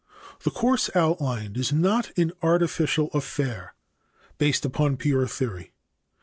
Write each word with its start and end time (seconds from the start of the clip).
The 0.43 0.49
course 0.49 0.89
outlined 0.95 1.57
is 1.57 1.71
not 1.71 2.09
an 2.17 2.31
artificial 2.41 3.09
affair 3.13 3.75
based 4.39 4.65
upon 4.65 4.97
pure 4.97 5.27
theory. 5.27 5.73